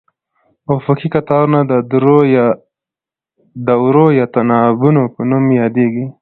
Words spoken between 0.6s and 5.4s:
افقي قطارونه د دورو یا تناوبونو په